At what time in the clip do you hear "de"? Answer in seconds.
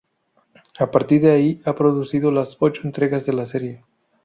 1.21-1.29, 3.27-3.33